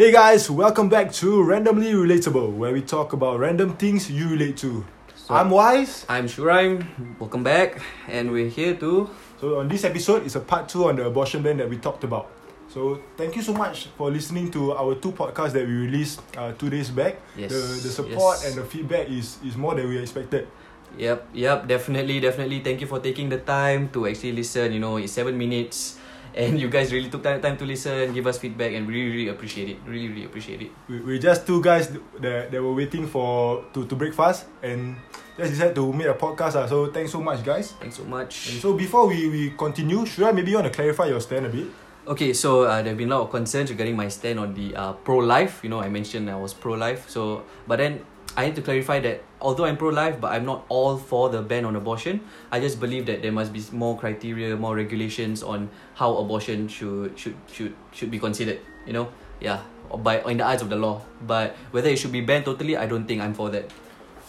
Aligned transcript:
Hey 0.00 0.12
guys, 0.12 0.48
welcome 0.48 0.88
back 0.88 1.12
to 1.20 1.44
Randomly 1.44 1.92
Relatable, 1.92 2.56
where 2.56 2.72
we 2.72 2.80
talk 2.80 3.12
about 3.12 3.36
random 3.38 3.76
things 3.76 4.08
you 4.08 4.32
relate 4.32 4.56
to. 4.64 4.80
So- 5.12 5.34
I'm 5.34 5.50
Wise. 5.52 6.06
I'm 6.08 6.24
Shuraim. 6.24 6.88
Welcome 7.20 7.44
back, 7.44 7.84
and 8.08 8.32
we're 8.32 8.48
here 8.48 8.72
to. 8.80 9.10
So 9.44 9.60
on 9.60 9.68
this 9.68 9.84
episode 9.84 10.24
is 10.24 10.36
a 10.36 10.40
part 10.40 10.72
two 10.72 10.88
on 10.88 10.96
the 10.96 11.04
abortion 11.04 11.42
ban 11.44 11.58
that 11.58 11.68
we 11.68 11.76
talked 11.76 12.00
about. 12.02 12.32
So 12.72 13.04
thank 13.20 13.36
you 13.36 13.44
so 13.44 13.52
much 13.52 13.92
for 14.00 14.08
listening 14.08 14.48
to 14.56 14.72
our 14.72 14.96
two 14.96 15.12
podcasts 15.12 15.52
that 15.52 15.68
we 15.68 15.84
released 15.84 16.24
uh, 16.32 16.56
two 16.56 16.72
days 16.72 16.88
back. 16.88 17.20
Yes, 17.36 17.52
The 17.52 17.60
the 17.84 17.92
support 17.92 18.40
yes. 18.40 18.48
and 18.48 18.52
the 18.56 18.64
feedback 18.64 19.04
is 19.12 19.36
is 19.44 19.52
more 19.52 19.76
than 19.76 19.84
we 19.84 20.00
expected. 20.00 20.48
Yep, 20.96 21.28
yep, 21.36 21.68
definitely, 21.68 22.24
definitely. 22.24 22.64
Thank 22.64 22.80
you 22.80 22.88
for 22.88 23.04
taking 23.04 23.28
the 23.28 23.44
time 23.44 23.92
to 23.92 24.08
actually 24.08 24.32
listen. 24.32 24.72
You 24.72 24.80
know, 24.80 24.96
it's 24.96 25.12
seven 25.12 25.36
minutes, 25.36 26.00
and 26.34 26.60
you 26.60 26.68
guys 26.68 26.92
really 26.92 27.08
took 27.08 27.22
time, 27.22 27.40
time 27.40 27.56
to 27.56 27.64
listen, 27.64 28.12
give 28.12 28.26
us 28.26 28.38
feedback, 28.38 28.72
and 28.72 28.86
really, 28.88 29.10
really 29.10 29.28
appreciate 29.28 29.68
it. 29.70 29.78
Really, 29.86 30.08
really 30.08 30.24
appreciate 30.24 30.62
it. 30.62 30.70
We 30.88 31.00
we 31.00 31.18
just 31.18 31.46
two 31.46 31.62
guys 31.62 31.88
that, 32.20 32.50
that 32.50 32.62
were 32.62 32.74
waiting 32.74 33.06
for 33.06 33.64
to, 33.74 33.86
to 33.86 33.94
break 33.96 34.14
fast 34.14 34.46
and 34.62 34.96
just 35.36 35.50
decided 35.52 35.74
to 35.74 35.92
make 35.92 36.06
a 36.06 36.14
podcast. 36.14 36.56
Uh. 36.56 36.66
So 36.66 36.86
thanks 36.92 37.12
so 37.12 37.20
much 37.20 37.44
guys. 37.44 37.72
Thanks 37.80 37.96
so 37.96 38.04
much. 38.04 38.50
And 38.50 38.60
so 38.60 38.74
before 38.74 39.06
we, 39.06 39.28
we 39.28 39.50
continue, 39.56 40.06
should 40.06 40.24
I 40.24 40.32
maybe 40.32 40.54
want 40.54 40.66
to 40.66 40.72
clarify 40.72 41.06
your 41.06 41.20
stand 41.20 41.46
a 41.46 41.48
bit? 41.48 41.66
Okay, 42.06 42.32
so 42.32 42.62
uh, 42.64 42.82
there 42.82 42.90
have 42.90 42.98
been 42.98 43.12
a 43.12 43.14
lot 43.14 43.24
of 43.24 43.30
concerns 43.30 43.70
regarding 43.70 43.94
my 43.94 44.08
stand 44.08 44.40
on 44.40 44.54
the 44.54 44.74
uh, 44.74 44.92
pro-life. 44.94 45.60
You 45.62 45.68
know, 45.68 45.80
I 45.80 45.88
mentioned 45.88 46.30
I 46.30 46.34
was 46.34 46.54
pro-life. 46.54 47.08
So, 47.08 47.44
but 47.68 47.76
then 47.76 48.00
I 48.36 48.46
need 48.46 48.56
to 48.56 48.62
clarify 48.62 49.00
that 49.00 49.22
although 49.40 49.64
I'm 49.64 49.76
pro-life, 49.76 50.20
but 50.20 50.32
I'm 50.32 50.44
not 50.44 50.64
all 50.68 50.96
for 50.96 51.28
the 51.28 51.42
ban 51.42 51.64
on 51.64 51.76
abortion. 51.76 52.20
I 52.50 52.60
just 52.60 52.78
believe 52.78 53.06
that 53.06 53.22
there 53.22 53.32
must 53.32 53.52
be 53.52 53.62
more 53.72 53.98
criteria, 53.98 54.56
more 54.56 54.76
regulations 54.76 55.42
on 55.42 55.68
how 55.94 56.16
abortion 56.16 56.68
should 56.68 57.18
should 57.18 57.34
should 57.50 57.74
should 57.92 58.10
be 58.10 58.18
considered. 58.18 58.60
You 58.86 58.92
know, 58.92 59.08
yeah, 59.40 59.62
by 59.90 60.20
in 60.22 60.38
the 60.38 60.46
eyes 60.46 60.62
of 60.62 60.70
the 60.70 60.76
law. 60.76 61.02
But 61.26 61.56
whether 61.70 61.88
it 61.88 61.98
should 61.98 62.12
be 62.12 62.20
banned 62.20 62.44
totally, 62.44 62.76
I 62.76 62.86
don't 62.86 63.06
think 63.06 63.20
I'm 63.20 63.34
for 63.34 63.50
that. 63.50 63.70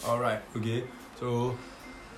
Alright, 0.05 0.41
okay. 0.57 0.83
So 1.19 1.57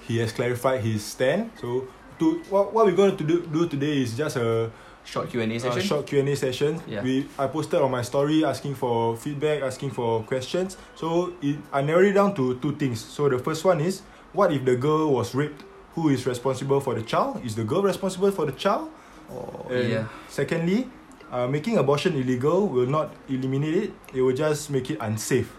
he 0.08 0.18
has 0.20 0.32
clarified 0.32 0.82
his 0.82 1.04
stand. 1.04 1.52
So 1.60 1.88
to 2.20 2.40
what, 2.50 2.74
what 2.74 2.86
we're 2.86 2.96
going 2.96 3.18
to 3.18 3.24
do, 3.24 3.46
do 3.46 3.68
today 3.68 4.02
is 4.02 4.16
just 4.16 4.38
a, 4.38 4.72
Short 5.06 5.30
Q 5.30 5.42
and 5.42 5.52
A 5.52 5.56
a 5.56 5.60
session. 5.60 5.82
short 5.82 6.08
Q&A 6.08 6.36
session. 6.36 6.82
Yeah. 6.88 7.04
We 7.04 7.28
I 7.38 7.48
posted 7.48 7.82
on 7.82 7.92
my 7.92 8.02
story 8.02 8.46
asking 8.46 8.76
for 8.76 9.16
feedback, 9.18 9.62
asking 9.62 9.92
for 9.92 10.24
questions. 10.24 10.78
So 10.96 11.34
it, 11.42 11.58
I 11.72 11.82
narrowed 11.82 12.06
it 12.06 12.14
down 12.14 12.34
to 12.36 12.56
two 12.60 12.76
things. 12.76 13.04
So 13.04 13.28
the 13.30 13.38
first 13.40 13.66
one 13.66 13.82
is 13.82 14.02
what 14.32 14.52
if 14.54 14.64
the 14.66 14.76
girl 14.76 15.12
was 15.14 15.36
raped? 15.36 15.64
Who 15.96 16.10
is 16.10 16.26
responsible 16.26 16.80
for 16.80 16.96
the 16.96 17.04
child? 17.04 17.44
Is 17.46 17.54
the 17.56 17.64
girl 17.64 17.84
responsible 17.84 18.32
for 18.32 18.46
the 18.46 18.54
child? 18.54 18.90
Oh, 19.30 19.68
And 19.70 19.90
yeah. 19.90 20.06
secondly, 20.28 20.88
uh, 21.32 21.48
making 21.48 21.78
abortion 21.78 22.16
illegal 22.16 22.68
will 22.68 22.88
not 22.88 23.14
eliminate 23.30 23.76
it. 23.76 23.92
It 24.14 24.22
will 24.22 24.34
just 24.36 24.70
make 24.72 24.90
it 24.90 24.98
unsafe. 25.02 25.54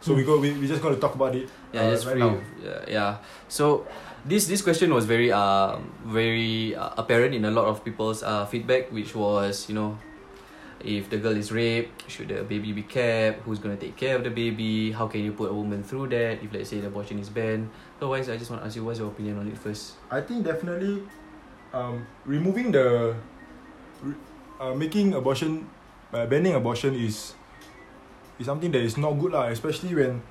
So 0.00 0.14
we 0.14 0.22
go. 0.24 0.38
We 0.38 0.52
we 0.52 0.68
just 0.68 0.82
going 0.82 0.94
to 0.94 1.00
talk 1.00 1.14
about 1.14 1.34
it. 1.34 1.48
Yeah, 1.72 1.82
uh, 1.82 1.90
just 1.90 2.06
right 2.06 2.18
now. 2.18 2.38
Yeah, 2.62 2.84
yeah. 2.86 3.10
So 3.48 3.86
this 4.24 4.46
this 4.46 4.62
question 4.62 4.92
was 4.94 5.04
very 5.06 5.32
um 5.32 5.90
very 6.06 6.74
uh, 6.74 6.94
apparent 6.96 7.34
in 7.34 7.44
a 7.44 7.50
lot 7.50 7.66
of 7.66 7.82
people's 7.82 8.22
uh 8.22 8.46
feedback, 8.46 8.92
which 8.92 9.14
was 9.14 9.66
you 9.68 9.74
know, 9.74 9.98
if 10.78 11.10
the 11.10 11.18
girl 11.18 11.34
is 11.34 11.50
raped, 11.50 12.06
should 12.10 12.28
the 12.28 12.44
baby 12.44 12.70
be 12.70 12.82
kept? 12.86 13.42
Who's 13.42 13.58
gonna 13.58 13.80
take 13.80 13.96
care 13.96 14.14
of 14.14 14.22
the 14.22 14.30
baby? 14.30 14.92
How 14.92 15.08
can 15.08 15.24
you 15.24 15.32
put 15.32 15.50
a 15.50 15.54
woman 15.54 15.82
through 15.82 16.14
that 16.14 16.38
if 16.44 16.52
let's 16.52 16.70
say 16.70 16.78
the 16.78 16.86
abortion 16.86 17.18
is 17.18 17.28
banned? 17.28 17.70
Otherwise, 17.98 18.28
I 18.28 18.36
just 18.36 18.50
want 18.50 18.62
to 18.62 18.66
ask 18.66 18.76
you, 18.76 18.84
what's 18.84 19.00
your 19.00 19.08
opinion 19.08 19.38
on 19.40 19.48
it 19.48 19.56
first? 19.58 19.96
I 20.12 20.20
think 20.20 20.44
definitely, 20.44 21.02
um, 21.72 22.06
removing 22.28 22.70
the, 22.70 23.16
uh, 24.60 24.74
making 24.74 25.14
abortion, 25.14 25.68
uh, 26.12 26.26
banning 26.26 26.54
abortion 26.54 26.94
is, 26.94 27.32
is 28.38 28.46
something 28.46 28.70
that 28.72 28.82
is 28.82 28.96
not 28.96 29.12
good 29.18 29.32
lah. 29.32 29.46
Especially 29.48 29.94
when, 29.94 30.22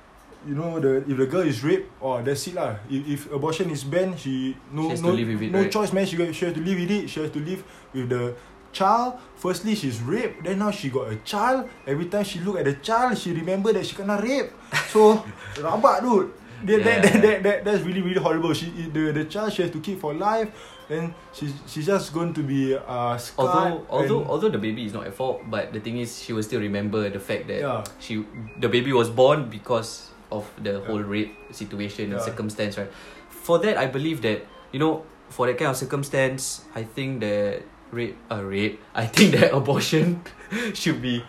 you 0.46 0.54
know 0.54 0.78
the 0.78 1.02
if 1.10 1.16
the 1.16 1.26
girl 1.26 1.42
is 1.42 1.62
raped, 1.64 1.90
oh 2.00 2.22
that's 2.22 2.46
it 2.46 2.54
lah. 2.54 2.76
If, 2.90 3.02
if 3.08 3.20
abortion 3.32 3.70
is 3.70 3.82
banned, 3.84 4.18
she 4.18 4.56
no 4.70 4.94
She 4.94 5.02
no 5.02 5.12
it, 5.14 5.50
no 5.50 5.60
right? 5.60 5.70
choice 5.70 5.92
man. 5.92 6.06
She 6.06 6.16
got, 6.16 6.34
she 6.34 6.44
has 6.46 6.54
to 6.54 6.60
live 6.62 6.78
with 6.78 6.90
it. 6.90 7.10
She 7.10 7.20
has 7.20 7.30
to 7.30 7.40
live 7.40 7.64
with 7.92 8.08
the 8.08 8.34
child. 8.72 9.18
Firstly, 9.36 9.74
she's 9.74 10.00
raped. 10.00 10.44
Then 10.44 10.58
now 10.60 10.70
she 10.70 10.90
got 10.90 11.10
a 11.10 11.16
child. 11.26 11.68
Every 11.86 12.06
time 12.06 12.24
she 12.24 12.38
look 12.40 12.58
at 12.58 12.64
the 12.66 12.74
child, 12.78 13.18
she 13.18 13.32
remember 13.32 13.72
that 13.72 13.86
she 13.86 13.96
kena 13.96 14.22
rape. 14.22 14.52
So 14.88 15.24
rabak 15.58 16.02
dude. 16.02 16.30
That, 16.64 16.84
that, 16.84 17.02
that, 17.02 17.14
Yeah. 17.14 17.20
that, 17.20 17.42
that, 17.42 17.64
that's 17.64 17.82
really 17.84 18.00
really 18.00 18.20
horrible. 18.20 18.52
She 18.54 18.70
the 18.92 19.12
the 19.12 19.24
child 19.26 19.52
she 19.52 19.62
has 19.62 19.70
to 19.72 19.80
keep 19.80 20.00
for 20.00 20.14
life. 20.14 20.48
Then 20.88 21.14
she's 21.34 21.52
she's 21.66 21.86
just 21.86 22.14
going 22.14 22.32
to 22.34 22.42
be 22.46 22.74
uh 22.78 23.18
scarred. 23.18 23.50
Although 23.50 23.86
although 23.90 24.22
although 24.30 24.48
the 24.50 24.58
baby 24.62 24.86
is 24.86 24.94
not 24.94 25.06
at 25.06 25.14
fault, 25.14 25.42
but 25.50 25.72
the 25.72 25.80
thing 25.80 25.98
is, 25.98 26.22
she 26.22 26.32
will 26.32 26.42
still 26.46 26.60
remember 26.60 27.08
the 27.10 27.18
fact 27.18 27.48
that 27.50 27.58
Yeah. 27.60 27.82
she 27.98 28.22
the 28.60 28.68
baby 28.70 28.92
was 28.94 29.10
born 29.10 29.50
because 29.50 30.10
of 30.30 30.46
the 30.62 30.78
whole 30.86 31.02
Yeah. 31.02 31.10
rape 31.10 31.32
situation 31.50 32.12
and 32.14 32.22
circumstance, 32.22 32.78
right? 32.78 32.90
For 33.30 33.58
that, 33.66 33.76
I 33.78 33.86
believe 33.90 34.22
that 34.22 34.46
you 34.70 34.78
know, 34.78 35.02
for 35.30 35.46
that 35.50 35.58
kind 35.58 35.70
of 35.70 35.76
circumstance, 35.76 36.62
I 36.74 36.82
think 36.86 37.18
that 37.20 37.62
rape, 37.90 38.14
uh, 38.30 38.42
rape. 38.42 38.78
I 38.94 39.06
think 39.06 39.34
that 39.38 39.50
abortion 39.54 40.22
should 40.74 41.02
be. 41.02 41.22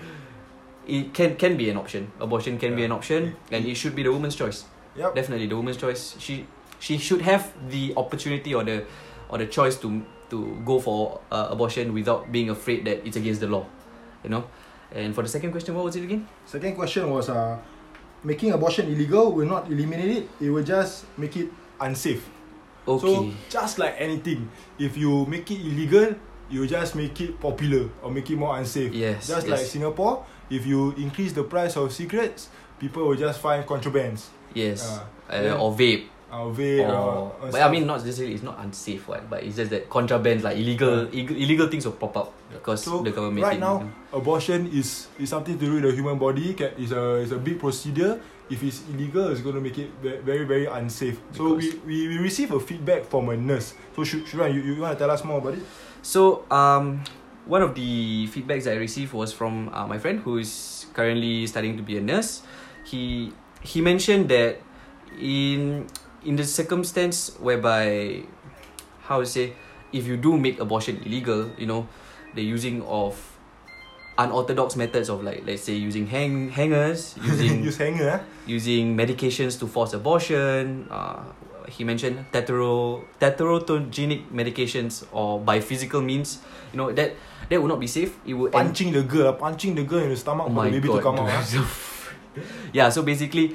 It 0.88 1.14
can 1.14 1.36
can 1.36 1.58
be 1.58 1.70
an 1.70 1.78
option. 1.78 2.14
Abortion 2.22 2.58
can 2.62 2.76
be 2.78 2.86
an 2.86 2.94
option, 2.94 3.36
and 3.52 3.66
it 3.66 3.76
should 3.76 3.96
be 3.98 4.04
the 4.06 4.12
woman's 4.14 4.38
choice. 4.38 4.64
Yep. 4.96 5.16
Definitely, 5.18 5.48
the 5.50 5.58
woman's 5.58 5.78
choice. 5.78 6.16
She 6.22 6.46
she 6.80 6.98
should 6.98 7.22
have 7.26 7.52
the 7.70 7.92
opportunity 7.98 8.54
or 8.56 8.64
the 8.64 8.86
or 9.30 9.38
the 9.38 9.46
choice 9.48 9.76
to 9.78 10.02
to 10.30 10.60
go 10.66 10.80
for 10.80 11.20
uh, 11.32 11.48
abortion 11.52 11.94
without 11.94 12.32
being 12.32 12.50
afraid 12.50 12.84
that 12.86 13.06
it's 13.08 13.16
against 13.18 13.40
the 13.42 13.48
law. 13.48 13.66
You 14.24 14.30
know. 14.30 14.44
And 14.92 15.14
for 15.16 15.22
the 15.22 15.28
second 15.30 15.52
question, 15.52 15.76
what 15.76 15.84
was 15.86 15.96
it 15.96 16.04
again? 16.04 16.28
Second 16.46 16.76
question 16.76 17.10
was 17.10 17.28
uh, 17.30 17.60
making 18.24 18.52
abortion 18.54 18.88
illegal 18.88 19.32
will 19.32 19.46
not 19.48 19.68
eliminate 19.68 20.24
it. 20.24 20.30
It 20.40 20.50
will 20.50 20.64
just 20.64 21.06
make 21.18 21.36
it 21.36 21.50
unsafe. 21.80 22.24
So 22.88 22.96
Okay. 22.96 23.34
just 23.50 23.80
like 23.80 23.96
anything, 24.00 24.48
if 24.80 24.96
you 24.96 25.26
make 25.28 25.52
it 25.52 25.60
illegal, 25.60 26.16
you 26.50 26.64
just 26.68 26.96
make 26.96 27.20
it 27.20 27.36
popular 27.40 27.90
or 28.02 28.10
make 28.10 28.32
it 28.32 28.38
more 28.40 28.56
unsafe. 28.58 28.94
Yes, 28.96 29.28
Just 29.28 29.48
yes. 29.48 29.60
like 29.60 29.68
Singapore, 29.68 30.24
if 30.50 30.66
you 30.66 30.96
increase 30.96 31.34
the 31.34 31.44
price 31.44 31.76
of 31.76 31.92
cigarettes, 31.92 32.48
people 32.80 33.04
will 33.04 33.20
just 33.20 33.42
find 33.44 33.66
contrabands. 33.68 34.28
yes. 34.56 34.88
uh, 34.88 35.04
Uh, 35.28 35.60
or 35.60 35.76
vape. 35.76 36.08
Uh, 36.32 36.44
or, 36.44 37.32
or 37.42 37.52
but 37.52 37.62
I 37.62 37.72
mean, 37.72 37.88
not 37.88 38.04
necessarily. 38.04 38.36
It's 38.36 38.44
not 38.44 38.60
unsafe, 38.60 39.08
one, 39.08 39.24
But 39.30 39.44
it's 39.44 39.56
just 39.56 39.72
that 39.72 39.90
contraband, 39.90 40.44
like 40.44 40.58
illegal, 40.58 41.08
illegal, 41.08 41.36
illegal 41.38 41.68
things 41.68 41.86
will 41.86 41.94
pop 41.96 42.18
up 42.18 42.34
because 42.52 42.84
So 42.84 43.00
the 43.00 43.12
government. 43.12 43.46
right 43.46 43.60
now, 43.60 43.88
abortion 44.12 44.68
is 44.68 45.08
is 45.20 45.30
something 45.30 45.58
to 45.58 45.66
do 45.66 45.74
with 45.80 45.84
the 45.88 45.92
human 45.96 46.20
body. 46.20 46.52
It's 46.52 46.92
a 46.92 47.16
it's 47.24 47.32
a 47.32 47.40
big 47.40 47.60
procedure. 47.60 48.20
If 48.50 48.64
it's 48.64 48.84
illegal, 48.92 49.28
it's 49.32 49.40
going 49.44 49.56
to 49.56 49.62
make 49.64 49.78
it 49.80 49.92
very 50.04 50.44
very 50.44 50.68
unsafe. 50.68 51.20
So 51.32 51.56
we, 51.56 51.72
Because- 51.72 51.84
we, 51.88 52.08
we 52.12 52.18
receive 52.20 52.52
a 52.52 52.60
feedback 52.60 53.04
from 53.08 53.30
a 53.30 53.36
nurse. 53.36 53.74
So 53.96 54.04
should 54.04 54.24
Shuran, 54.28 54.52
you, 54.56 54.62
you 54.64 54.80
want 54.82 54.96
to 54.96 55.00
tell 55.00 55.12
us 55.12 55.24
more 55.24 55.40
about 55.40 55.56
it? 55.56 55.64
So 56.02 56.44
um, 56.52 57.04
one 57.48 57.62
of 57.64 57.76
the 57.76 58.28
feedbacks 58.32 58.68
I 58.68 58.76
received 58.76 59.12
was 59.12 59.32
from 59.32 59.68
uh, 59.72 59.88
my 59.88 59.98
friend 60.00 60.20
who 60.20 60.40
is 60.40 60.86
currently 60.94 61.48
studying 61.48 61.76
to 61.76 61.84
be 61.84 61.98
a 61.98 62.02
nurse. 62.04 62.44
He 62.84 63.32
he 63.64 63.80
mentioned 63.84 64.28
that 64.32 64.60
in 65.20 65.88
in 66.26 66.36
the 66.36 66.44
circumstance 66.44 67.32
whereby 67.40 68.24
how 69.06 69.20
to 69.20 69.26
say 69.26 69.54
if 69.94 70.06
you 70.08 70.18
do 70.18 70.38
make 70.38 70.60
abortion 70.60 71.02
illegal, 71.06 71.50
you 71.58 71.66
know, 71.66 71.88
the 72.36 72.44
using 72.44 72.82
of 72.84 73.16
unorthodox 74.18 74.76
methods 74.76 75.10
of 75.10 75.24
like 75.24 75.44
let's 75.46 75.62
say 75.64 75.74
using 75.74 76.08
hang 76.08 76.50
hangers, 76.50 77.16
using 77.24 77.64
Use 77.64 77.78
hanger. 77.78 78.10
eh? 78.10 78.20
using 78.46 78.98
medications 78.98 79.60
to 79.60 79.68
force 79.68 79.94
abortion. 79.94 80.88
Uh, 80.90 81.22
he 81.70 81.84
mentioned 81.84 82.26
tetero 82.32 83.04
teterotogenic 83.20 84.32
medications 84.32 85.06
or 85.12 85.40
by 85.40 85.60
physical 85.60 86.02
means. 86.02 86.40
You 86.74 86.78
know 86.82 86.92
that 86.92 87.14
that 87.50 87.62
would 87.62 87.70
not 87.70 87.80
be 87.80 87.88
safe. 87.88 88.18
It 88.26 88.34
would 88.34 88.56
end- 88.56 88.74
Punching 88.74 88.92
the 88.92 89.04
girl, 89.04 89.34
punching 89.34 89.76
the 89.76 89.84
girl 89.84 90.04
in 90.04 90.10
the 90.10 90.18
stomach 90.20 90.48
Oh 90.50 90.54
for 90.56 90.66
the 90.66 90.72
baby 90.72 90.88
god. 90.88 90.98
to 90.98 91.04
come 91.04 91.20
out. 91.20 91.30
ah. 91.32 91.68
yeah, 92.74 92.90
so 92.90 93.04
basically, 93.04 93.54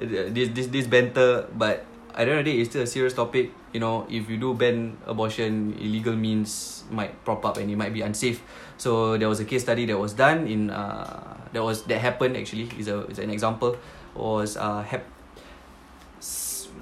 uh, 0.00 0.06
this 0.32 0.48
this 0.54 0.66
this 0.68 0.86
banter, 0.86 1.48
but 1.58 1.84
at 2.16 2.24
the 2.26 2.30
end 2.30 2.38
of 2.40 2.44
the 2.44 2.52
day, 2.52 2.58
it's 2.60 2.70
still 2.70 2.82
a 2.82 2.86
serious 2.86 3.12
topic. 3.14 3.50
You 3.72 3.80
know, 3.80 4.06
if 4.08 4.30
you 4.30 4.36
do 4.38 4.54
ban 4.54 4.96
abortion, 5.06 5.74
illegal 5.78 6.14
means 6.14 6.84
might 6.90 7.12
prop 7.24 7.44
up 7.44 7.56
and 7.58 7.70
it 7.70 7.76
might 7.76 7.92
be 7.92 8.02
unsafe. 8.02 8.42
So 8.78 9.16
there 9.18 9.28
was 9.28 9.40
a 9.40 9.44
case 9.44 9.62
study 9.62 9.86
that 9.86 9.98
was 9.98 10.14
done 10.14 10.46
in 10.46 10.70
uh 10.70 11.36
that 11.52 11.62
was 11.62 11.84
that 11.86 11.98
happened 11.98 12.36
actually 12.36 12.66
is 12.78 12.88
a 12.88 13.06
is 13.06 13.18
an 13.18 13.30
example 13.30 13.76
was 14.14 14.56
uh 14.56 14.82
hap- 14.82 15.06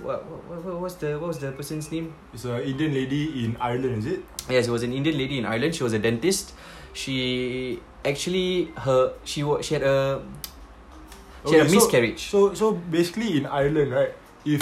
what, 0.02 0.24
what, 0.26 0.64
what 0.64 0.80
was 0.80 0.94
the 0.96 1.14
what 1.18 1.28
was 1.28 1.38
the 1.38 1.52
person's 1.52 1.90
name? 1.92 2.12
It's 2.34 2.44
an 2.44 2.60
Indian 2.62 2.92
lady 2.94 3.44
in 3.44 3.56
Ireland, 3.60 3.98
is 4.02 4.06
it? 4.18 4.20
Yes, 4.50 4.66
it 4.66 4.72
was 4.72 4.82
an 4.82 4.92
Indian 4.92 5.16
lady 5.16 5.38
in 5.38 5.46
Ireland. 5.46 5.74
She 5.74 5.84
was 5.84 5.92
a 5.92 5.98
dentist. 5.98 6.52
She 6.92 7.78
actually 8.04 8.72
her 8.76 9.14
she 9.24 9.42
was 9.44 9.64
she 9.64 9.74
had 9.78 9.82
a 9.86 10.20
she 11.46 11.54
had 11.54 11.62
a 11.62 11.64
Okay, 11.64 11.68
so- 11.68 11.74
miscarriage. 11.78 12.20
So 12.28 12.38
so 12.54 12.72
basically 12.90 13.38
in 13.38 13.46
Ireland, 13.46 13.92
right? 13.92 14.12
If 14.44 14.60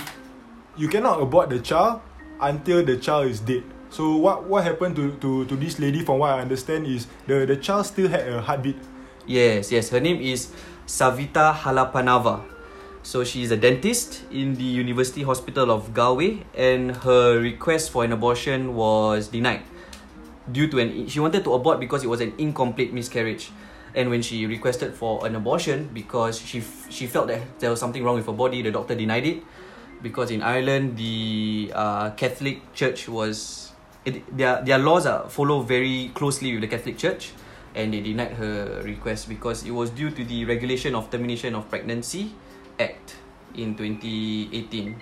you 0.76 0.88
cannot 0.88 1.20
abort 1.20 1.50
the 1.50 1.58
child 1.58 2.00
until 2.40 2.84
the 2.84 2.96
child 2.96 3.26
is 3.26 3.40
dead. 3.40 3.64
So 3.90 4.16
what 4.16 4.46
what 4.46 4.62
happened 4.62 4.94
to 4.96 5.12
to 5.18 5.44
to 5.46 5.54
this 5.56 5.78
lady? 5.78 6.04
From 6.04 6.22
what 6.22 6.30
I 6.30 6.46
understand, 6.46 6.86
is 6.86 7.06
the 7.26 7.42
the 7.46 7.56
child 7.58 7.86
still 7.86 8.08
had 8.08 8.26
a 8.28 8.40
heartbeat. 8.40 8.78
Yes, 9.26 9.72
yes. 9.72 9.90
Her 9.90 10.00
name 10.00 10.22
is 10.22 10.54
Savita 10.86 11.54
Halapanava. 11.54 12.46
So 13.02 13.24
she's 13.24 13.50
a 13.50 13.56
dentist 13.56 14.22
in 14.30 14.54
the 14.54 14.66
University 14.66 15.24
Hospital 15.24 15.72
of 15.72 15.96
Galway, 15.96 16.44
and 16.54 16.94
her 17.02 17.40
request 17.40 17.90
for 17.90 18.04
an 18.04 18.12
abortion 18.12 18.76
was 18.76 19.28
denied 19.28 19.64
due 20.50 20.66
to 20.66 20.78
an 20.78 21.06
she 21.06 21.20
wanted 21.20 21.44
to 21.44 21.54
abort 21.54 21.78
because 21.78 22.02
it 22.02 22.10
was 22.10 22.20
an 22.20 22.32
incomplete 22.38 22.92
miscarriage. 22.92 23.50
And 23.90 24.06
when 24.06 24.22
she 24.22 24.46
requested 24.46 24.94
for 24.94 25.26
an 25.26 25.34
abortion 25.34 25.90
because 25.90 26.38
she 26.38 26.62
she 26.94 27.10
felt 27.10 27.26
that 27.26 27.42
there 27.58 27.74
was 27.74 27.82
something 27.82 28.06
wrong 28.06 28.14
with 28.14 28.26
her 28.26 28.38
body, 28.38 28.62
the 28.62 28.70
doctor 28.70 28.94
denied 28.94 29.26
it 29.26 29.42
because 30.02 30.30
in 30.30 30.42
Ireland 30.42 30.96
the 30.96 31.72
uh, 31.74 32.10
Catholic 32.16 32.72
Church 32.74 33.08
was 33.08 33.70
it, 34.04 34.24
their 34.36 34.62
their 34.64 34.78
laws 34.78 35.06
are 35.06 35.28
follow 35.28 35.60
very 35.62 36.10
closely 36.14 36.52
with 36.52 36.62
the 36.62 36.68
Catholic 36.68 36.96
Church, 36.96 37.32
and 37.74 37.92
they 37.92 38.00
denied 38.00 38.32
her 38.40 38.82
request 38.84 39.28
because 39.28 39.64
it 39.64 39.72
was 39.72 39.90
due 39.90 40.10
to 40.10 40.24
the 40.24 40.44
regulation 40.44 40.94
of 40.94 41.10
termination 41.10 41.54
of 41.54 41.68
pregnancy 41.68 42.32
act 42.78 43.16
in 43.54 43.74
2018. 43.76 44.96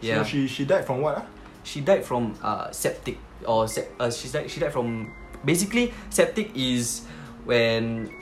Yeah, 0.00 0.22
So 0.22 0.24
she 0.24 0.46
she 0.46 0.64
died 0.64 0.84
from 0.86 1.00
what? 1.00 1.18
Ah? 1.18 1.26
she 1.64 1.80
died 1.80 2.04
from 2.04 2.36
uh 2.44 2.68
septic 2.70 3.16
or 3.48 3.66
sep- 3.66 3.88
uh, 3.98 4.12
she 4.12 4.28
died 4.28 4.50
she 4.52 4.60
died 4.60 4.72
from 4.72 5.08
basically 5.48 5.92
septic 6.12 6.52
is 6.54 7.08
when 7.48 8.12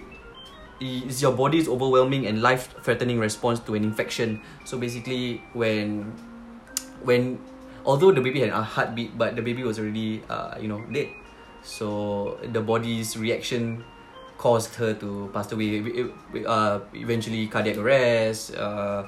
is 0.82 1.23
your 1.23 1.32
body's 1.32 1.69
overwhelming 1.69 2.26
and 2.26 2.43
life 2.43 2.75
threatening 2.82 3.19
response 3.19 3.61
to 3.70 3.75
an 3.75 3.84
infection. 3.84 4.43
So 4.64 4.79
basically 4.79 5.43
when 5.55 6.12
when 7.02 7.38
although 7.84 8.12
the 8.12 8.20
baby 8.20 8.40
had 8.40 8.50
a 8.50 8.62
heartbeat 8.62 9.17
but 9.17 9.34
the 9.37 9.43
baby 9.43 9.62
was 9.62 9.79
already 9.79 10.23
uh 10.29 10.58
you 10.58 10.69
know 10.69 10.82
dead. 10.93 11.08
So 11.62 12.38
the 12.43 12.61
body's 12.61 13.17
reaction 13.17 13.84
caused 14.38 14.75
her 14.76 14.94
to 14.99 15.31
pass 15.32 15.50
away. 15.52 15.82
Uh 16.46 16.81
eventually 16.94 17.46
cardiac 17.46 17.79
arrest 17.79 18.55
uh 18.58 19.06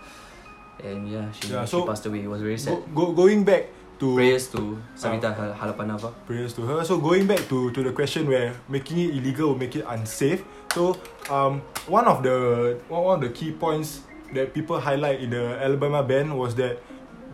and 0.82 1.10
yeah 1.10 1.30
she, 1.32 1.50
Yeah, 1.50 1.64
she 1.64 1.82
passed 1.86 2.06
away. 2.06 2.22
It 2.22 2.30
was 2.30 2.42
very 2.42 2.58
sad. 2.58 2.82
Go, 2.94 3.12
go, 3.12 3.26
going 3.26 3.44
back 3.44 3.66
to 4.04 4.12
prayers 4.12 4.52
to 4.52 4.76
Savita 4.92 5.32
Hal- 5.32 5.56
Halapanava. 5.56 6.12
prayers 6.28 6.52
to 6.52 6.62
her. 6.68 6.84
So 6.84 7.00
going 7.00 7.24
back 7.24 7.48
to 7.48 7.72
to 7.72 7.80
the 7.80 7.92
question 7.96 8.28
where 8.28 8.52
making 8.68 9.00
it 9.00 9.16
illegal 9.16 9.56
will 9.56 9.60
make 9.60 9.72
it 9.72 9.88
unsafe. 9.88 10.44
So 10.76 11.00
um 11.32 11.64
one 11.88 12.04
of 12.04 12.20
the 12.20 12.76
one 12.92 13.16
of 13.16 13.20
the 13.24 13.32
key 13.32 13.56
points 13.56 14.04
that 14.36 14.52
people 14.52 14.76
highlight 14.76 15.24
in 15.24 15.32
the 15.32 15.56
Alabama 15.56 16.04
ban 16.04 16.36
was 16.36 16.52
that 16.60 16.76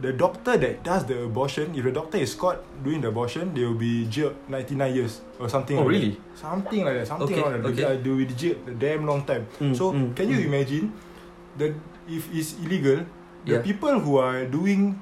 the 0.00 0.12
doctor 0.16 0.56
that 0.56 0.80
does 0.80 1.04
the 1.04 1.28
abortion, 1.28 1.76
if 1.76 1.84
the 1.84 1.92
doctor 1.92 2.16
is 2.16 2.32
caught 2.32 2.56
doing 2.80 3.04
the 3.04 3.08
abortion, 3.12 3.52
they 3.52 3.68
will 3.68 3.76
be 3.76 4.08
jailed 4.08 4.32
99 4.48 4.96
years 4.96 5.20
or 5.36 5.44
something 5.44 5.76
Oh, 5.76 5.84
like 5.84 5.92
really? 5.92 6.16
that. 6.16 6.40
Something 6.40 6.80
like 6.88 6.96
that. 7.04 7.06
Something 7.06 7.36
Okay, 7.36 7.44
like 7.44 7.60
that. 7.60 7.68
okay. 7.68 8.00
They, 8.00 8.08
will 8.08 8.16
be 8.24 8.28
jailed 8.32 8.64
a 8.64 8.72
damn 8.80 9.04
long 9.04 9.28
time. 9.28 9.44
Mm, 9.60 9.76
so 9.76 9.92
mm, 9.92 10.16
can 10.16 10.32
you 10.32 10.40
mm. 10.40 10.48
imagine 10.48 10.84
the 11.60 11.76
if 12.08 12.32
it's 12.32 12.56
illegal, 12.64 13.04
the 13.44 13.60
Yeah. 13.60 13.64
people 13.64 13.92
who 14.00 14.16
are 14.16 14.48
doing 14.48 14.96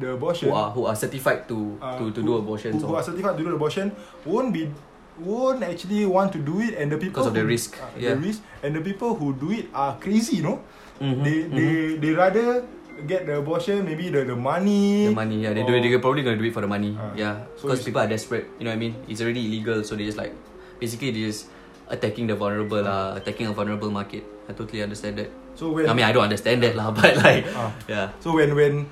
the 0.00 0.16
abortion. 0.16 0.48
Who 0.48 0.54
are 0.56 0.70
who 0.72 0.82
are 0.88 0.96
certified 0.96 1.44
to 1.52 1.76
uh, 1.78 2.00
to, 2.00 2.10
to 2.10 2.20
who- 2.20 2.26
do 2.26 2.32
abortions 2.40 2.80
who, 2.80 2.88
who 2.88 2.94
or 2.96 2.98
are 2.98 3.06
certified 3.06 3.36
to 3.36 3.42
do 3.44 3.52
abortion 3.54 3.92
won't 4.24 4.50
be 4.50 4.72
won't 5.20 5.60
actually 5.62 6.08
want 6.08 6.32
to 6.32 6.40
do 6.40 6.64
it 6.64 6.80
and 6.80 6.88
the 6.88 6.96
people 6.96 7.20
Because 7.20 7.28
of 7.28 7.36
the 7.36 7.44
who- 7.44 7.52
risk, 7.52 7.76
uh, 7.76 7.84
yeah. 8.00 8.16
the 8.16 8.24
risk 8.24 8.40
and 8.64 8.72
the 8.72 8.80
people 8.80 9.12
who 9.14 9.36
do 9.36 9.52
it 9.52 9.68
are 9.76 10.00
crazy 10.00 10.40
you 10.40 10.44
know? 10.48 10.58
Mhm, 11.00 11.20
they 11.24 11.38
they 11.48 11.70
they 12.00 12.12
rather 12.16 12.64
get 13.08 13.24
the 13.24 13.40
abortion 13.40 13.84
maybe 13.84 14.08
the 14.12 14.24
the 14.28 14.36
money 14.36 15.08
the 15.08 15.16
money 15.16 15.40
yeah 15.44 15.52
they 15.56 15.64
do 15.64 15.72
or- 15.72 15.80
it 15.80 15.84
they're 15.84 16.00
probably 16.00 16.20
gonna 16.24 16.36
do 16.40 16.44
it 16.48 16.52
for 16.56 16.60
the 16.64 16.68
money 16.68 16.92
Ah. 16.96 17.12
yeah. 17.16 17.44
So 17.56 17.68
because 17.68 17.80
it's- 17.80 17.88
people 17.88 18.00
are 18.04 18.08
desperate 18.08 18.48
you 18.60 18.64
know 18.68 18.72
what 18.72 18.80
I 18.80 18.84
mean? 18.84 18.96
It's 19.08 19.20
already 19.24 19.44
illegal 19.48 19.80
so 19.84 19.96
they 19.96 20.04
just 20.08 20.20
like 20.20 20.32
basically 20.80 21.12
they 21.12 21.24
just 21.28 21.48
attacking 21.88 22.28
the 22.28 22.36
vulnerable 22.36 22.84
uh, 22.84 23.16
attacking 23.16 23.48
a 23.48 23.52
vulnerable 23.56 23.88
market. 23.92 24.24
I 24.48 24.52
totally 24.56 24.84
understand 24.84 25.16
that. 25.20 25.28
So 25.56 25.72
when 25.72 25.84
I 25.88 25.92
mean 25.96 26.04
I 26.04 26.12
don't 26.12 26.24
understand 26.28 26.60
that 26.64 26.76
lah 26.76 26.92
but 26.96 27.16
like 27.24 27.44
Ah. 27.56 27.72
yeah. 27.88 28.12
So 28.24 28.36
when 28.36 28.52
when 28.56 28.84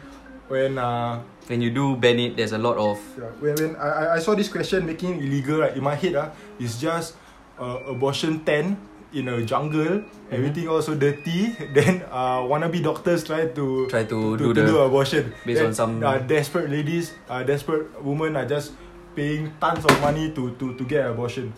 when 0.49 0.79
uh 0.79 1.21
when 1.49 1.61
you 1.61 1.71
do 1.71 1.97
ban 1.97 2.19
it 2.19 2.37
there's 2.37 2.53
a 2.53 2.59
lot 2.61 2.77
of 2.77 2.97
yeah, 3.17 3.29
when 3.41 3.55
when 3.57 3.73
I 3.77 3.89
I- 3.89 4.11
I 4.17 4.19
saw 4.21 4.35
this 4.35 4.49
question 4.49 4.85
making 4.85 5.17
it 5.21 5.25
illegal 5.25 5.61
right 5.65 5.73
in 5.77 5.85
my 5.85 5.95
head 5.97 6.17
ah 6.17 6.29
it's 6.61 6.81
just 6.81 7.17
uh, 7.61 7.81
abortion 7.89 8.41
tent 8.45 8.77
in 9.13 9.29
a 9.29 9.41
jungle 9.45 10.05
Mm-hmm. 10.29 10.37
everything 10.37 10.67
also 10.69 10.93
dirty 10.93 11.57
then 11.77 12.05
uh 12.13 12.45
wannabe 12.45 12.85
doctors 12.85 13.25
try 13.25 13.49
to 13.49 13.89
try 13.89 14.05
to, 14.05 14.37
to, 14.37 14.53
do 14.53 14.53
to 14.53 14.61
the 14.61 14.67
do 14.69 14.77
abortion 14.85 15.33
based 15.49 15.65
Then, 15.65 15.73
on 15.73 15.75
some- 15.77 16.05
uh, 16.05 16.21
desperate 16.21 16.69
ladies 16.69 17.17
uh, 17.33 17.41
desperate 17.41 17.89
women 18.05 18.37
are 18.37 18.45
just 18.45 18.77
paying 19.17 19.49
tons 19.57 19.89
of 19.89 19.95
money 20.05 20.29
to 20.37 20.53
to 20.61 20.77
to 20.77 20.85
get 20.85 21.09
abortion 21.09 21.49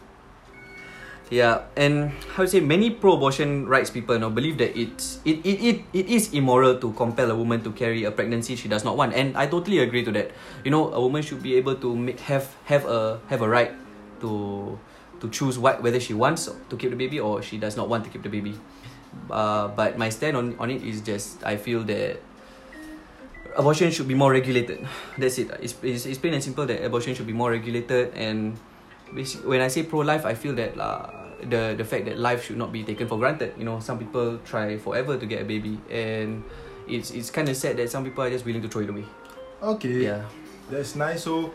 Yeah, 1.31 1.71
and 1.79 2.11
how 2.35 2.43
to 2.43 2.51
say 2.51 2.59
many 2.59 2.91
pro-abortion 2.91 3.71
rights 3.71 3.87
people 3.87 4.19
now 4.19 4.35
believe 4.35 4.59
that 4.59 4.75
it's 4.75 5.23
it, 5.23 5.39
it, 5.47 5.63
it, 5.63 5.77
it 5.95 6.07
is 6.11 6.35
immoral 6.35 6.83
to 6.83 6.91
compel 6.99 7.31
a 7.31 7.37
woman 7.39 7.63
to 7.63 7.71
carry 7.71 8.03
a 8.03 8.11
pregnancy 8.11 8.59
she 8.59 8.67
does 8.67 8.83
not 8.83 8.99
want, 8.99 9.15
and 9.15 9.39
I 9.39 9.47
totally 9.47 9.79
agree 9.79 10.03
to 10.03 10.11
that. 10.11 10.35
You 10.67 10.75
know, 10.75 10.91
a 10.91 10.99
woman 10.99 11.23
should 11.23 11.39
be 11.39 11.55
able 11.55 11.79
to 11.79 11.95
make, 11.95 12.19
have 12.27 12.51
have 12.67 12.83
a 12.83 13.23
have 13.31 13.47
a 13.47 13.49
right 13.49 13.71
to 14.27 14.75
to 15.23 15.31
choose 15.31 15.55
what 15.55 15.87
whether 15.87 16.03
she 16.03 16.19
wants 16.19 16.51
to 16.51 16.75
keep 16.75 16.91
the 16.91 16.99
baby 16.99 17.23
or 17.23 17.47
she 17.47 17.63
does 17.63 17.79
not 17.79 17.87
want 17.87 18.03
to 18.03 18.11
keep 18.11 18.27
the 18.27 18.33
baby. 18.33 18.59
Uh, 19.31 19.71
but 19.71 19.95
my 19.95 20.11
stand 20.11 20.35
on 20.35 20.59
on 20.59 20.67
it 20.67 20.83
is 20.83 20.99
just 20.99 21.47
I 21.47 21.55
feel 21.55 21.87
that 21.87 22.19
abortion 23.55 23.95
should 23.95 24.11
be 24.11 24.19
more 24.19 24.35
regulated. 24.35 24.83
That's 25.15 25.39
it. 25.39 25.55
It's, 25.63 25.79
it's, 25.79 26.11
it's 26.11 26.19
plain 26.19 26.35
and 26.35 26.43
simple 26.43 26.67
that 26.67 26.83
abortion 26.83 27.15
should 27.15 27.31
be 27.31 27.39
more 27.39 27.55
regulated 27.55 28.19
and 28.19 28.59
when 29.45 29.61
I 29.61 29.69
say 29.69 29.83
pro-life, 29.83 30.25
I 30.25 30.35
feel 30.35 30.55
that 30.55 30.79
uh, 30.79 31.20
the 31.49 31.75
the 31.77 31.85
fact 31.85 32.05
that 32.07 32.19
life 32.19 32.45
should 32.45 32.57
not 32.59 32.73
be 32.73 32.83
taken 32.85 33.07
for 33.09 33.19
granted. 33.19 33.55
You 33.57 33.65
know, 33.65 33.81
some 33.81 33.99
people 33.99 34.39
try 34.45 34.77
forever 34.79 35.17
to 35.17 35.27
get 35.27 35.43
a 35.43 35.45
baby, 35.45 35.79
and 35.91 36.43
it's 36.89 37.11
it's 37.11 37.31
kind 37.31 37.49
of 37.49 37.57
sad 37.57 37.77
that 37.79 37.91
some 37.91 38.05
people 38.05 38.25
are 38.25 38.31
just 38.31 38.45
willing 38.45 38.63
to 38.63 38.69
throw 38.69 38.83
it 38.83 38.91
away. 38.91 39.05
okay 39.63 40.05
Yeah. 40.09 40.25
that's 40.71 40.97
nice 40.97 41.23
so 41.25 41.53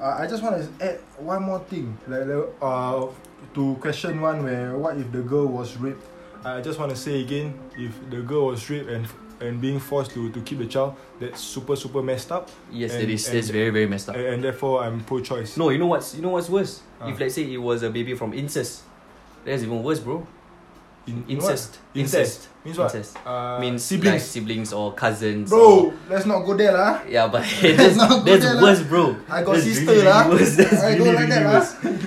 uh, 0.00 0.16
I 0.22 0.26
just 0.26 0.42
want 0.42 0.56
to 0.56 0.64
add 0.84 1.00
one 1.18 1.42
more 1.42 1.58
thing 1.66 1.98
like 2.06 2.22
uh 2.62 3.06
to 3.54 3.74
question 3.80 4.20
one 4.20 4.44
where 4.44 4.76
what 4.78 4.96
if 4.96 5.10
the 5.12 5.20
girl 5.22 5.46
was 5.46 5.76
raped 5.76 6.00
I 6.44 6.60
just 6.62 6.78
want 6.78 6.90
to 6.92 6.96
say 6.96 7.20
again 7.20 7.58
if 7.76 7.92
the 8.08 8.22
girl 8.22 8.46
was 8.54 8.70
raped 8.70 8.88
and 8.88 9.04
and 9.40 9.60
being 9.60 9.80
forced 9.80 10.12
to 10.14 10.30
to 10.30 10.40
keep 10.46 10.58
the 10.62 10.66
child 10.70 10.94
that's 11.18 11.40
super 11.42 11.74
super 11.74 12.02
messed 12.06 12.30
up 12.30 12.48
Yes, 12.70 12.92
And- 12.94 13.02
that 13.02 13.10
is 13.10 13.26
that's 13.28 13.50
very 13.50 13.70
very 13.74 13.86
messed 13.90 14.08
up. 14.08 14.14
and, 14.16 14.24
and 14.24 14.44
therefore 14.44 14.84
I'm 14.86 15.02
pro-choice 15.04 15.56
No, 15.58 15.68
you 15.74 15.78
know 15.82 15.90
what's 15.90 16.14
you 16.14 16.22
know 16.22 16.30
what's 16.36 16.48
worse? 16.48 16.80
Ah. 17.00 17.08
If 17.10 17.18
let's 17.18 17.34
say 17.34 17.44
it 17.52 17.58
was 17.60 17.82
a 17.82 17.90
baby 17.90 18.14
from 18.14 18.32
incest, 18.32 18.84
that's 19.44 19.62
even 19.62 19.82
worse, 19.82 20.00
bro. 20.00 20.26
In, 21.06 21.24
Incest, 21.28 21.80
what? 21.80 22.00
incest 22.00 22.48
means 22.62 22.76
what 22.78 22.94
Incest. 22.94 23.16
uh, 23.26 23.58
means 23.58 23.82
siblings 23.82 24.12
like 24.12 24.20
siblings 24.20 24.72
or 24.72 24.92
cousins. 24.92 25.50
or- 25.50 25.90
bro 25.90 25.94
let's 26.10 26.26
not 26.26 26.44
go 26.44 26.54
there 26.54 26.70
lah 26.76 27.00
Yeah, 27.08 27.26
but 27.26 27.42
that's, 27.62 27.96
not 27.96 28.22
that's 28.24 28.44
there 28.44 28.60
worse, 28.62 28.82
bro. 28.84 29.16
I 29.26 29.42
got 29.42 29.54
That's 29.56 29.64
sister 29.64 29.90
really, 29.96 30.04
lah. 30.04 30.28
really 30.28 30.44
worse. 30.44 30.54
That's 30.60 30.76
I 30.84 30.92
really, 30.92 30.98
don't 31.00 31.14
like 31.16 31.24
really 31.24 31.40
that 31.40 31.56
lah. 31.56 31.64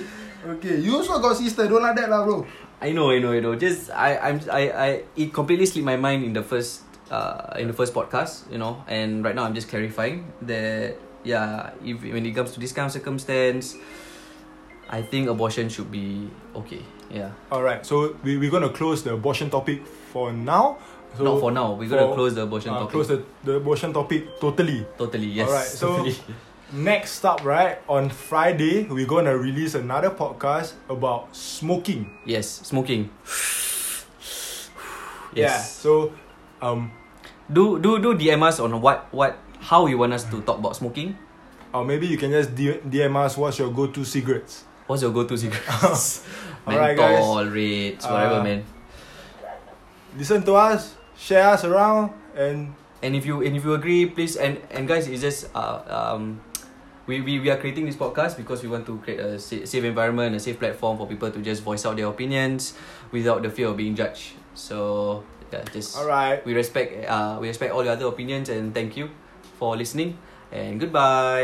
okay 0.56 0.76
you 0.80 0.92
also 0.96 1.20
got 1.20 1.36
sister 1.36 1.68
don't 1.68 1.82
like 1.82 1.98
that 1.98 2.08
lah 2.14 2.22
bro 2.24 2.46
I 2.84 2.92
know, 2.92 3.12
I 3.12 3.20
know, 3.24 3.32
I 3.32 3.40
know. 3.40 3.56
Just 3.56 3.90
I, 3.96 4.18
I'm, 4.20 4.44
I, 4.52 4.62
I, 4.72 4.88
it 5.16 5.32
completely 5.34 5.66
slipped 5.66 5.86
my 5.88 5.96
mind 5.96 6.26
in 6.28 6.34
the 6.36 6.44
first, 6.44 6.84
uh, 7.10 7.56
in 7.56 7.68
the 7.72 7.74
first 7.74 7.94
podcast, 7.96 8.52
you 8.52 8.58
know. 8.60 8.84
And 8.92 9.24
right 9.24 9.32
now, 9.34 9.48
I'm 9.48 9.56
just 9.56 9.70
clarifying 9.72 10.28
that, 10.44 11.00
yeah, 11.24 11.72
if 11.80 12.04
when 12.04 12.26
it 12.28 12.36
comes 12.36 12.52
to 12.52 12.60
this 12.60 12.76
kind 12.76 12.88
of 12.88 12.92
circumstance, 12.92 13.80
I 14.94 15.02
think 15.02 15.26
abortion 15.28 15.70
should 15.74 15.90
be 15.90 16.30
okay. 16.54 16.82
Yeah. 17.10 17.32
Alright, 17.52 17.82
so 17.86 18.14
we, 18.22 18.38
we're 18.38 18.52
gonna 18.54 18.70
close 18.70 19.02
the 19.02 19.14
abortion 19.18 19.50
topic 19.50 19.82
for 20.14 20.30
now. 20.32 20.78
So, 21.18 21.24
Not 21.26 21.40
for 21.42 21.50
now. 21.52 21.74
We're 21.74 21.90
gonna 21.90 22.14
close 22.14 22.34
the 22.38 22.44
abortion 22.46 22.70
uh, 22.74 22.86
topic. 22.86 22.92
Close 22.94 23.08
the, 23.10 23.24
the 23.44 23.54
abortion 23.58 23.90
topic 23.94 24.40
totally. 24.40 24.86
Totally. 24.98 25.28
Yes. 25.34 25.48
Alright, 25.50 25.66
so- 25.68 25.98
totally. 25.98 26.16
Next 26.74 27.22
up, 27.26 27.46
right, 27.46 27.78
on 27.88 28.10
Friday, 28.10 28.86
we're 28.90 29.06
gonna 29.06 29.38
release 29.38 29.76
another 29.78 30.10
podcast 30.10 30.74
about 30.90 31.30
smoking. 31.36 32.10
yes. 32.26 32.48
Smoking. 32.66 33.10
Yeah. 35.34 35.50
yes. 35.58 35.82
So, 35.82 36.14
um, 36.62 36.92
Do 37.50 37.80
do 37.82 37.98
do 37.98 38.14
DM 38.14 38.42
us 38.46 38.60
on 38.62 38.70
what 38.82 39.10
what 39.10 39.38
how 39.60 39.86
you 39.90 39.98
want 39.98 40.14
us 40.14 40.24
to 40.30 40.42
talk 40.46 40.60
about 40.62 40.76
smoking. 40.78 41.18
or 41.74 41.82
maybe 41.84 42.06
you 42.06 42.18
can 42.22 42.30
just 42.30 42.54
DM 42.54 43.16
us 43.18 43.34
what's 43.38 43.58
your 43.58 43.74
go-to 43.74 44.06
cigarettes. 44.06 44.64
What's 44.94 45.02
your 45.02 45.10
go-to 45.10 45.34
cigarettes? 45.34 46.22
Alright, 46.70 46.94
guys. 46.94 47.18
Menthol, 47.18 47.50
Reds, 47.50 48.06
whatever, 48.06 48.38
Uh, 48.38 48.44
man. 48.46 48.62
Listen 50.14 50.46
to 50.46 50.54
us, 50.54 50.94
share 51.18 51.50
us 51.50 51.66
around, 51.66 52.14
and 52.38 52.78
And 53.02 53.18
if 53.18 53.26
you 53.26 53.42
and 53.42 53.58
if 53.58 53.66
you 53.66 53.74
agree, 53.74 54.06
please 54.06 54.38
and 54.38 54.62
and 54.70 54.86
guys, 54.88 55.10
it's 55.10 55.20
just 55.26 55.50
uh 55.58 55.82
um, 55.90 56.40
we, 57.10 57.20
we 57.26 57.42
we 57.42 57.50
are 57.50 57.58
creating 57.58 57.90
this 57.90 57.98
podcast 57.98 58.38
because 58.38 58.62
we 58.62 58.70
want 58.70 58.86
to 58.86 58.96
create 59.02 59.20
a 59.20 59.36
sa- 59.42 59.66
safe 59.66 59.84
environment, 59.84 60.38
a 60.38 60.40
safe 60.40 60.56
platform 60.62 60.96
for 60.96 61.10
people 61.10 61.28
to 61.34 61.42
just 61.42 61.66
voice 61.66 61.84
out 61.84 61.98
their 61.98 62.08
opinions 62.08 62.78
without 63.12 63.42
the 63.44 63.50
fear 63.50 63.68
of 63.68 63.76
being 63.76 63.98
judged. 63.98 64.38
So 64.54 65.26
yeah, 65.52 65.66
just 65.74 65.98
alright. 65.98 66.46
we 66.46 66.54
respect 66.54 67.04
uh 67.10 67.42
we 67.42 67.50
respect 67.50 67.74
all 67.74 67.82
the 67.84 67.92
other 67.92 68.06
opinions 68.06 68.48
and 68.48 68.72
thank 68.72 68.96
you 68.96 69.10
for 69.58 69.74
listening 69.76 70.16
and 70.54 70.78
goodbye. 70.80 71.42